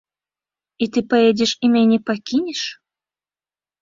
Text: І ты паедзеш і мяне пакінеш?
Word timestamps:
І 0.85 0.87
ты 0.95 0.99
паедзеш 1.11 1.51
і 1.67 1.73
мяне 1.75 1.97
пакінеш? 2.11 2.61